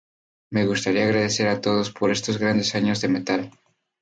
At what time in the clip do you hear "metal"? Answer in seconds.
3.09-3.51